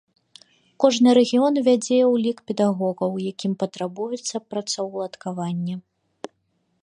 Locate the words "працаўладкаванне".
4.53-5.75